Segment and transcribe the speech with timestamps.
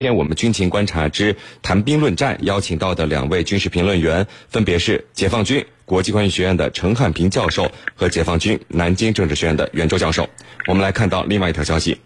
[0.00, 10.30] 今天我们军情观察之谈兵论战邀请到的两位军事评论员，分别是解放军国际关系学院的陈汉平教授和解放军南京政治学院的袁周教授。
[10.68, 11.98] 我们来看到另外一条消息。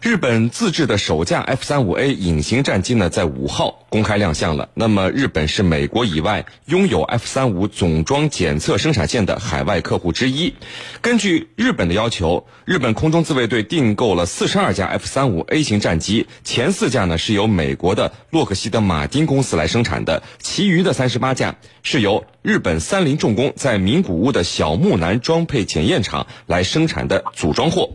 [0.00, 4.70] 日本自制的首架 F 三五 A 隐形战机呢，在五号公开亮相了。
[4.72, 10.54] 那么，日本是美国以外拥有 F 三五总装检测生产线的海外客户之一。
[11.02, 27.90] 根据日本的要求，日本空中自卫队订购了四十二架 F 三五 A 型战机，前四架呢是由美国的洛克希德马丁公司来生产的，其余的三十八架是由日本三菱重工在名古屋的小木南装配检验厂来生产的组装货。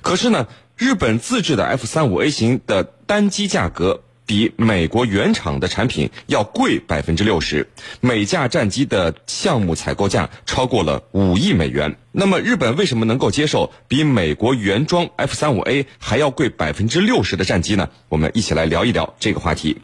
[0.00, 0.48] 可是呢？
[0.76, 7.68] 日本自制的 F 三五 A 型的单机价格比美国原厂的产品要贵百分之六十，
[8.00, 11.96] 每架战机的项目采购价超过了五亿美元。
[12.10, 17.90] 那么，日本为什么能够接受比美国原装 F 三五 A 还要贵百分之六十的战机呢？
[18.08, 19.76] 我们一起来聊一聊这个话题。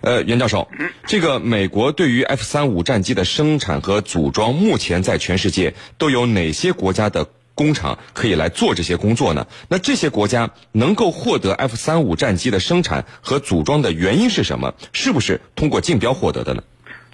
[0.00, 0.68] 呃，袁教授，
[1.06, 7.28] 这个美国对于 F 三五战机的生产和组装，目前在全世界都有哪些国家的？
[7.54, 9.46] 工厂可以来做这些工作呢？
[9.68, 14.74] 那这些国家能够获得 F 三五战机的生产和组装的原因是什么？
[14.92, 16.62] 是不是通过竞标获得的呢？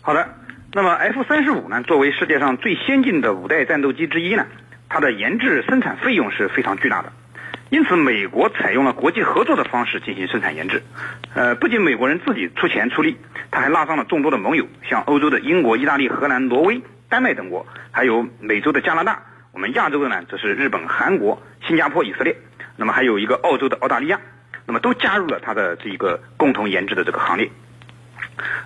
[0.01, 0.29] 好的，
[0.73, 4.47] 那么 F 三十五呢，作为世界上最先进的五代战斗机之一呢，
[4.89, 7.13] 它的研制生产费用是非常巨大的，
[7.71, 10.83] 因此美国采用了国际合作的方式进行生产研制。
[11.35, 13.17] 呃，不仅美国人自己出钱出力，
[13.51, 19.23] 他还拉上了众多的盟友，像欧洲的英国、意大利、荷兰、挪威、丹麦等国，还有美洲的加拿大。
[19.59, 22.37] 我们亚洲的呢，这是日本、韩国、新加坡、以色列，
[22.77, 24.21] 那么还有一个澳洲的澳大利亚，
[24.67, 27.51] 那么都加入了它的这一个共同研制的这个行列。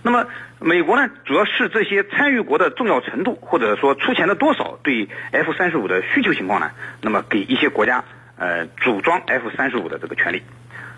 [0.03, 0.27] 那么
[0.61, 8.05] 美国呢，主要是这些参与国的重要程度，或者说出钱的多少，对 F 三十五的需求情况呢，那么给一些国家
[8.37, 10.43] 呃组装 F 三十五的这个权利。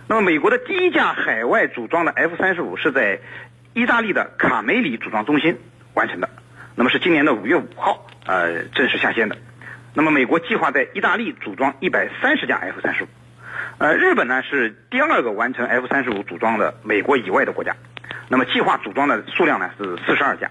[0.09, 3.21] 那么美国的第一架海外组装的 F 三十五是在
[3.75, 5.57] 意大利的卡梅里组装中心
[5.95, 6.29] 完成的，
[6.75, 9.37] 那么是今年的五月五号呃正式下线的。
[9.97, 13.07] 那么，美国计划在意大利组装一百三十架 F 三十五，
[13.79, 17.77] 呃，日本呢是第二个完成 F 三十五组装的美国以外的国家，
[18.29, 20.51] 那么计划组装的数量呢是四十二架，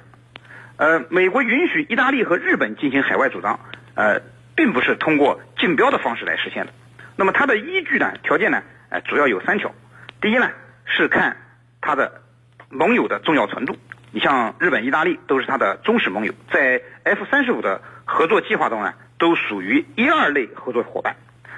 [0.77, 3.59] 呃，美国允许意大利和日本进行海外组装，
[3.95, 4.21] 呃，
[4.55, 6.71] 并不是通过竞标的方式来实现的，
[7.17, 9.75] 那么它的依据呢条件呢，呃，主要有三条，
[10.21, 10.49] 第一呢
[10.85, 11.35] 是看
[11.81, 12.21] 它的
[12.69, 13.75] 盟友的重要程度，
[14.11, 18.93] 你像日本、意大利都是它的忠实盟友，在 F 三十五的合作计划中呢。
[19.23, 21.15] 都属于一二类合作伙伴，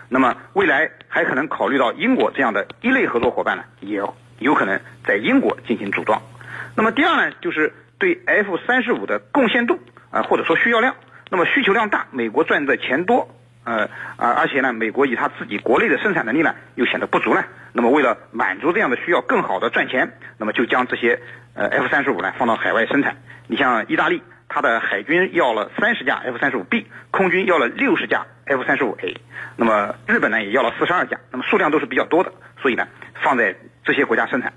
[0.08, 4.00] 那么未来还可能考虑到英国这样的一类合作伙伴呢，也
[4.38, 6.22] 有可能在英国进行组装。
[6.76, 9.80] 那么第二呢，就是对 F 三十五的贡献度
[10.12, 10.96] 啊，或者说需要量，
[11.32, 13.28] 那么需求量大，美国赚的钱多，
[13.64, 17.44] 呃啊，而且呢，美国以他自己国内的生产能力呢，又显得不足呢。
[17.74, 21.20] 那么为了满足这样的需要，更好的赚钱，那么就将这些
[21.56, 23.18] 呃 F 三十五呢放到海外生产。
[23.48, 24.22] 你像意大利。
[24.56, 29.20] 它的海军要了三十架 F 三十五 B，空军要了六十架 F 三十五 A，
[29.58, 32.88] 那么日本呢也要了四十二架，那么数量都是比较多的，所以呢
[33.22, 34.54] 放在这些国家生产，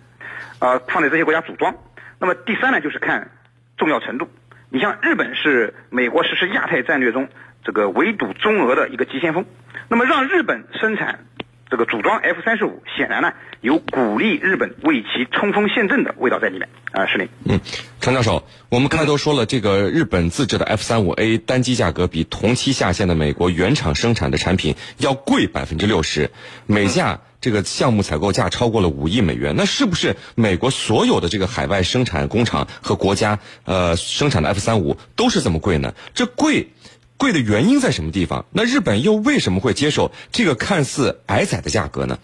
[0.60, 1.74] 呃放在这些国家组装。
[2.20, 3.32] 那么第三呢就是看
[3.76, 4.30] 重要程度，
[4.70, 7.28] 你像日本是美国实施亚太战略中
[7.64, 9.46] 这个围堵中俄的一个急先锋，
[9.88, 11.24] 那么让日本生产。
[11.70, 17.28] 这个组装 F 三十五显然呢有鼓励日本为其冲锋陷阵的味道在里面啊，是林。
[17.44, 17.60] 嗯，
[18.00, 26.30] 陈教授，我们开头说了，这个日本自制的 F 三五 A 单机价格比同期下线的美国原厂生产的产品要贵百分之六十，
[26.66, 29.54] 每架这个项目采购价超过了五亿美元。
[29.56, 35.94] 那是不是美国所有的这个海外生产工厂和国家呃生产的 F 三五都是这么贵呢？
[36.14, 36.68] 这贵。
[37.18, 38.46] 贵的原因在什么地方？
[38.52, 42.16] 那日本又为什么会接受这个看似矮仔的价格呢？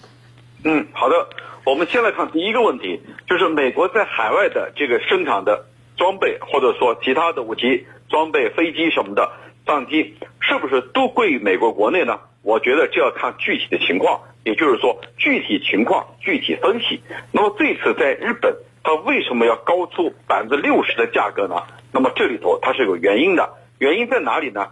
[0.62, 1.28] 嗯，好的，
[1.66, 5.66] 我们先来看第一个问题，就是美国在海外的这个生产的
[5.97, 9.33] 装备，或者说其他的武器装备、飞机什么的，
[9.66, 12.21] 战机是不是都贵于美国国内呢？
[12.43, 17.00] 我觉得这要看具体的情况，也就是说具体情况具体分析。
[17.33, 18.54] 那么这次在日本，
[18.84, 21.57] 它为什么要高出百分之六十的价格呢？
[21.91, 24.68] 那么这里头它是有原因的，原因在哪里呢？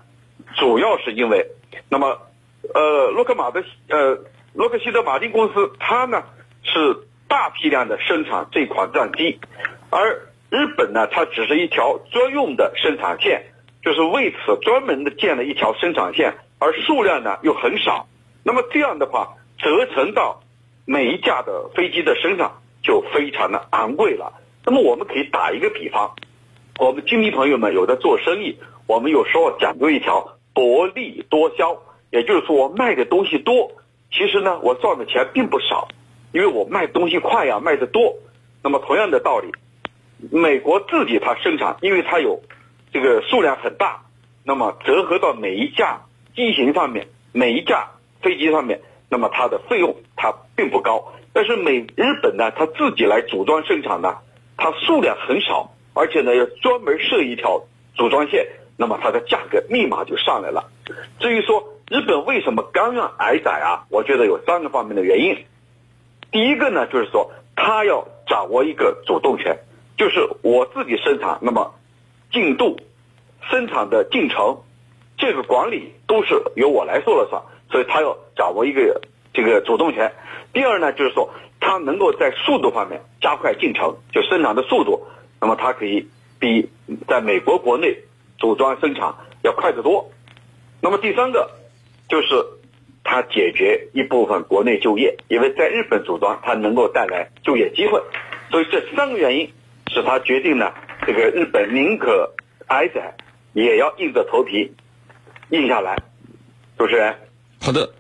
[0.57, 1.47] 主要是因为，
[1.89, 2.19] 那么，
[2.75, 4.19] 呃，洛克马的呃，
[4.55, 6.23] 洛克希德马丁公司，它呢
[6.63, 6.97] 是
[7.29, 9.39] 大批量的生产这款战机，
[9.91, 13.45] 而日本呢，它只是一条专用的生产线，
[13.83, 18.07] 就是为此专门的建了一条生产线，而数量呢又很少，
[18.43, 20.43] 那么这样的话，折成到
[20.85, 24.33] 每一架的飞机的身上就非常的昂贵了。
[24.65, 26.15] 那么我们可以打一个比方，
[26.79, 28.59] 我们经理朋友们有的做生意。
[28.89, 33.73] 我们有时候讲究一条薄利多销，也就是说我卖的东西多，
[34.11, 35.89] 其实呢我赚的钱并不少，
[36.33, 38.15] 因为我卖东西快呀，卖的多。
[38.63, 39.51] 那么同样的道理，
[40.31, 42.41] 美国自己它生产，因为它有
[42.93, 44.03] 这个数量很大，
[44.45, 46.03] 那么折合到每一架
[46.37, 47.91] 机型上面，每一架
[48.21, 51.13] 飞机上面，那么它的费用它并不高。
[51.33, 54.19] 但是美日本呢，它自己来组装生产呢，
[54.57, 57.65] 它数量很少，而且呢要专门设一条
[57.97, 58.47] 组装线，
[58.83, 60.69] 那么它的价格立马就上来了。
[61.21, 63.87] 至于说日本为什么甘愿挨宰啊？
[63.89, 65.39] 我觉得有三个方面的原因。
[66.33, 68.09] 第一个呢，就是说它要。
[68.25, 69.59] 掌握一个主动权，
[69.99, 71.75] 就是我自己生产，那么
[72.33, 72.79] 进度、
[73.51, 74.63] 生产的进程，
[75.19, 79.03] 这个管理都是由我来说了算，所以他要掌握一个
[79.35, 80.11] 这个主动权。
[80.55, 81.29] 第二呢，就是说
[81.61, 85.03] 他能够在速度方面加快进程，就生产的速度，
[85.39, 86.09] 那么它可以
[86.39, 86.71] 比
[87.07, 87.99] 在美国国内
[88.43, 90.11] 组装生产要快得多。
[90.83, 91.49] 那么第三个
[92.11, 92.27] 就是。
[93.05, 98.01] 它解决一部分国内就业，因为在日本组装，它能够带来就业机会，
[98.49, 99.53] 所以这三个原因
[99.89, 100.73] 使它决定呢，
[101.05, 102.33] 这个日本宁可
[102.69, 103.13] 挨宰，
[103.55, 104.73] 也要硬着头皮
[105.51, 105.97] 硬下来。
[106.79, 107.13] 主持人，
[107.61, 107.93] 好的。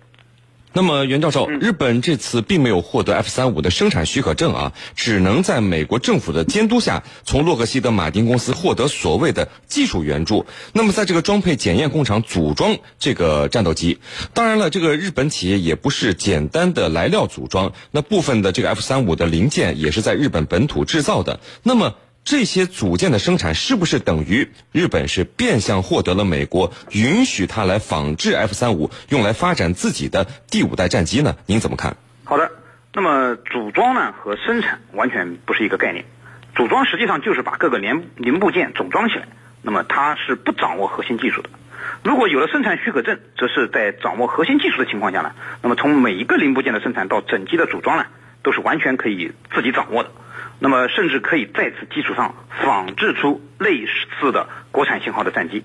[0.74, 10.46] 那么，袁教授，日本这次并没有获得 F 三五的生产许可证啊，只能在美国政府的监督下，从洛克希德马丁公司获得所谓的技术援助。
[10.72, 13.98] 那么，在这个装配检验工厂组装这个战斗机，
[14.32, 21.40] 当然了，这个日本企业也不是简单的来料组装，那部分的这个 F 三五的零件也是在日本本土制造的。
[21.62, 21.94] 那么。
[22.24, 31.36] 这些组件的生产是不是等于日本是变相获得了美国允许它来仿制 F 三五，用来发展自己的第五代战机呢？
[31.46, 31.96] 您怎么看？
[32.24, 32.52] 好的，
[32.94, 36.04] 那么组装呢和生产完全不是一个概念。
[36.54, 39.26] 组装实际上就是把各个零零部件总装起来，
[39.62, 41.50] 那么它是不掌握核心技术的。
[42.04, 48.06] 如果有了生产许可证，则是在掌握核心技术的情况下呢，那么从每一个零部件的生产到整机的组装呢，
[48.42, 50.10] 都是完全可以自己掌握的。
[50.64, 53.85] 那么，甚至可以在此基础上仿制出类
[54.20, 55.64] 似的国产型号的战机。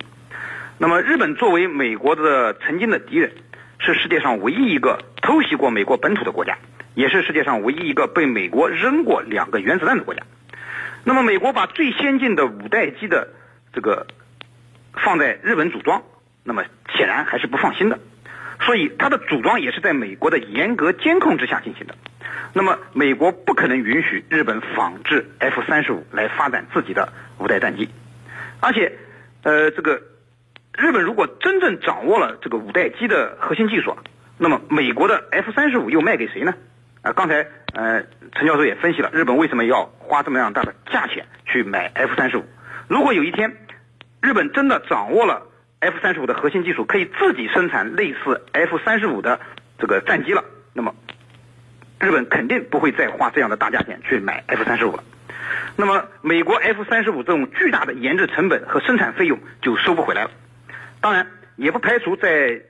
[0.79, 3.31] 那么，日本作为美国的曾经的敌人，
[3.77, 6.57] 是世界上唯一一个偷袭过美国本土的国家，
[6.95, 10.23] 也是世界上唯一一个被美国扔过两个原子弹的国家。
[11.03, 13.27] 那么，美国把最先进的五代机的
[13.73, 14.07] 这个
[14.93, 16.01] 放在日本组装，
[16.43, 16.63] 那么
[16.97, 17.99] 显然还是不放心的。
[18.59, 21.95] 所以，它的组装也是在美国的严格监控之下进行的。
[22.53, 27.89] 那么，美国不可能允许日本仿制 F 三十五来发展自己的五代战机，
[28.59, 28.97] 而且，
[29.43, 30.01] 呃，这个
[30.77, 33.95] 日本如果真正掌握了这个五代机的核心技术，
[34.37, 36.53] 那么美国的 F 三十五又卖给谁呢？
[37.03, 42.45] 啊，刚才呃陈教授也分析了，日本为什么要花这么样大的价钱去买 F 三十五？
[42.87, 43.55] 如果有一天
[44.21, 45.43] 日本真的掌握了
[45.79, 49.39] F 三十五的核心技术，可以自己生产类似 F 三十五的
[49.79, 50.43] 这个战机了，
[50.73, 50.93] 那么。
[51.99, 55.03] 日本肯定不会再花这样的大价钱去买 F 三十五了，
[55.77, 60.29] 那么美国 F 三十五这种巨大的研制成本和生产费用就收不回来了。
[61.01, 61.25] 当然，
[61.55, 62.61] 也不排除在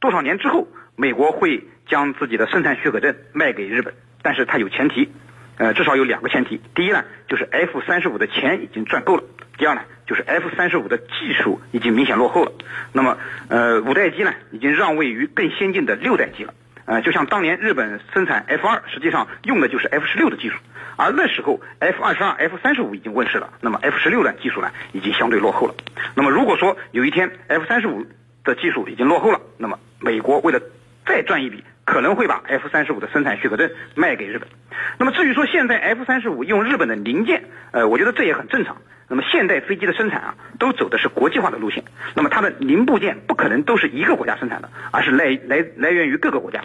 [0.00, 0.66] 多少年之后，
[0.96, 3.92] 美国会将自己的生产许可证卖给日本，
[4.22, 5.12] 但是它有前提，
[5.58, 6.58] 呃，至少有两个前提。
[6.74, 9.24] 第一呢，就是 F 三十五的钱已经赚够了；
[9.58, 12.50] 第二呢，就是 F 三十五的技术已经明显落后了。
[12.92, 13.16] 那么，
[13.46, 16.52] 呃，五代机呢，已经让位于更先进的六代机了。
[16.84, 20.56] 呃，就像当年日本生产 F 二，实际上用的就是 F 十六的技术，
[20.96, 25.74] 而那时候 F 二十二、F 三十五已经问世了，那么 F 十六的技术呢，已经相对落后了。
[26.16, 28.04] 那么如果说有一天 F 三十五
[28.42, 30.60] 的技术已经落后了，那么美国为了
[31.06, 34.48] 再赚一笔，可能会把 F 三十五的生产许可证卖给日本。
[34.96, 37.42] 那么至于说现在 F 三十五用日本的零件，
[37.72, 38.76] 呃，我觉得这也很正常。
[39.08, 41.82] 那么现代飞机的生产啊，都走的是国际化的路线。
[42.14, 46.60] 那么它的零部件不可能都是一个国家生产的，而是来来来源于各个国家。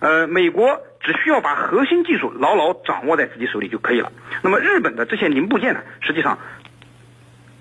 [0.00, 4.12] 呃，美国只需要把核心技术牢牢掌握在自己手里就可以了。
[4.42, 6.38] 那么日本的这些零部件呢，实际上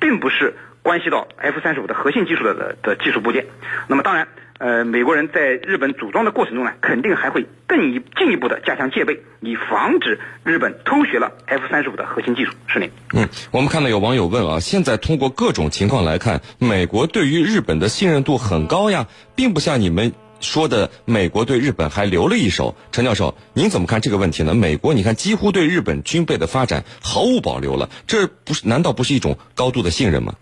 [0.02, 0.54] 并不是
[0.84, 3.46] 关系到 F 三十五的核心技术的的技术部件。
[3.88, 4.28] 那么当然。
[4.58, 12.54] 呃，美国人在日本组装的过程中呢，肯定还会更一进一步的加强戒备，以防止日本偷学了 F 三十五的核心技术。
[12.68, 12.90] 是您。
[13.14, 22.78] 嗯，我们看到有网友问啊，现在通过各种情况来看，美国对于日本的信任度很高呀，并不像你们说的，美国对日本还留了一手。
[22.94, 24.56] 陈教授，您怎么看这个问题呢？
[24.56, 30.36] 美国你看几乎对日本军备的发展毫无保留了，这不是难道不是一种高度的信任吗？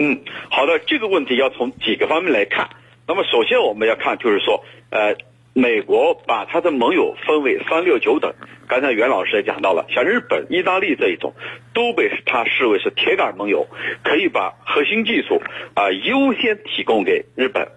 [0.00, 0.18] 嗯，
[0.50, 2.68] 好的，这个问题要从几个方面来看。
[3.06, 5.16] 那么首先我们要看，就是说，呃，
[5.54, 8.32] 美国把他的盟友分为三六九等。
[8.68, 11.34] 刚才袁老师也讲到了，像日本、意大利这一种，
[11.74, 13.66] 都被他视为是铁杆盟友，
[14.02, 15.42] 可以把核心技术
[15.74, 17.68] 啊优先提供给日本。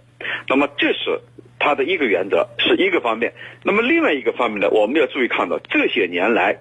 [0.48, 1.20] 那么这是
[1.60, 3.34] 他的一个原则是一个方面。
[3.64, 6.60] 那么另外一个方面呢，我们要注意看到这些年来，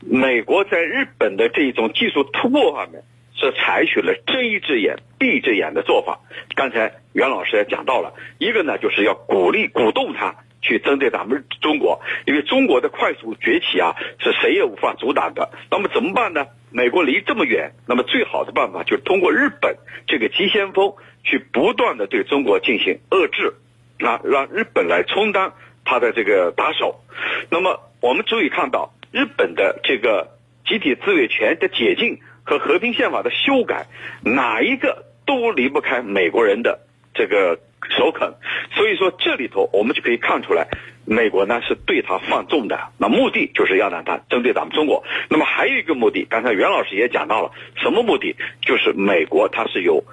[0.00, 3.04] 美国在日本的这一种技术突破方面
[3.36, 6.20] 是采取了睁一只眼闭着眼的做法。
[6.54, 15.50] 刚才袁老师也讲到了，一个呢就是要鼓励鼓动他去针对咱们中国，因为中国的快速崛起啊是谁也无法阻挡的。
[15.70, 16.46] 那么怎么办呢？
[16.70, 23.54] 美国离这么远，那么最好的办法就是通过日本这个急先锋去不断的对中国进行遏制。
[24.00, 25.54] 啊，让日本来充当
[25.86, 27.00] 他的这个打手。
[27.48, 33.86] 那么我们注意看到，日本的这个集体自卫权的解禁和和平宪法的修改，
[34.22, 36.80] 哪一个都离不开美国人的
[37.14, 37.58] 这个
[37.96, 38.34] 首肯。
[38.74, 40.68] 所以说，这里头我们就可以看出来，
[41.04, 42.78] 美国呢是对他放纵的。
[42.98, 45.04] 那目的就是要让他针对咱们中国。
[45.28, 48.36] 那么还有一个目的，刚才袁老师也讲到了，什么目的？
[48.62, 50.04] 就是美国它是有。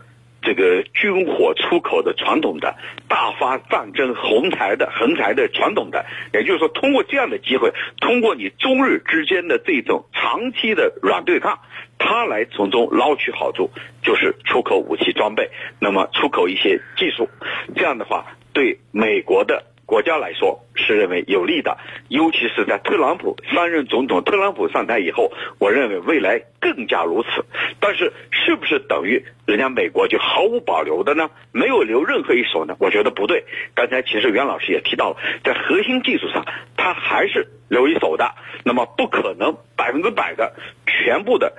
[0.43, 2.75] 这个军火出口的传统的
[3.07, 6.03] 大发战争横财的横财的传统的，
[6.33, 11.59] 也就是说，通过这样的机会，通过你中日之间的这种长期的软对抗，
[12.03, 13.69] 他来从中捞取好处，
[14.01, 17.29] 就是出口武器装备，那么出口一些技术，
[17.75, 19.65] 这样的话，对美国的。
[19.83, 21.77] 国家来说是认为有利的，
[22.07, 27.43] 尤其是在特朗普三任总统特朗普上台以后，我认为未来更加如此。
[27.81, 31.29] 但是，是不是等于人家美国就毫无保留的呢？
[31.51, 32.77] 没有留任何一手呢？
[32.79, 33.43] 我觉得不对。
[33.75, 36.45] 刚才其实袁老师也提到了，在核心技术上，
[36.77, 38.33] 他还是留一手的。
[38.63, 40.55] 那么，不可能百分之百的
[40.87, 41.51] 全部的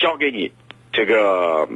[0.00, 0.50] 交给你
[0.90, 1.68] 这个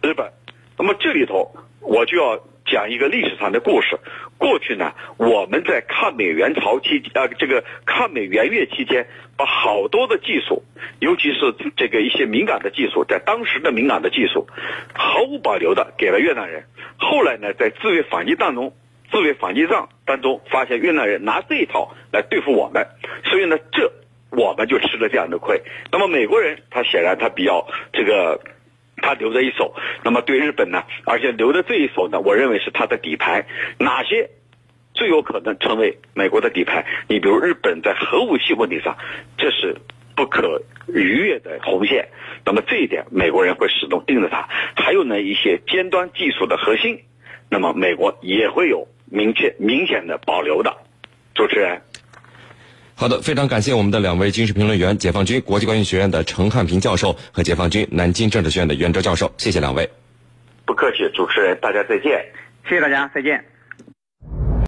[0.00, 0.32] 日本。
[0.78, 2.40] 那么这里头我就要。
[2.64, 3.98] 讲一个历史上的故事。
[4.38, 10.62] 过去呢，我们在抗美援朝期，呃，这个抗美援越期间，把好多的技术，
[11.00, 14.46] 尤其是这个一些敏感的技术，在当时的敏感的技术，
[14.94, 16.64] 毫无保留的给了越南人。
[16.98, 18.72] 后来呢，在自卫反击当中，
[19.10, 22.86] 自卫反击战当中，发现越南人拿这一套来对付我们，
[23.24, 23.92] 所以呢，这
[24.32, 25.62] 我们就吃了这样的亏。
[25.92, 28.40] 那么美国人，他显然他比较这个。
[29.04, 29.74] 他留着一手，
[30.04, 30.84] 那么对日本呢？
[31.04, 33.46] 而且留的这一手呢，我认为是他的底牌。
[33.78, 34.30] 哪些
[34.94, 36.86] 最有可能成为美国的底牌？
[37.08, 38.96] 你比如日本在核武器问题上，
[39.36, 39.74] 这是
[40.14, 42.10] 不可逾越的红线。
[42.44, 44.48] 那么这一点，美国人会始终盯着它。
[44.76, 47.00] 还有呢，一些尖端技术的核心，
[47.48, 50.76] 那么美国也会有明确明显的保留的。
[51.34, 51.82] 主持人。
[53.02, 59.90] 好的，非常感谢我们的两位军事评论员，解放军国际关系学院的陈汉平教授和解放军南京政治学院的袁哲教授，谢谢两位。
[60.64, 62.24] 不客气，主持人，大家再见。
[62.62, 63.44] 谢谢大家，再见。